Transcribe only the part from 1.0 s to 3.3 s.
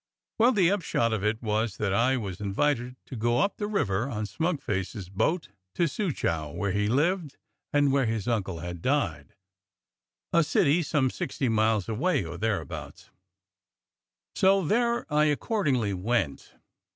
of it all was that I was invited to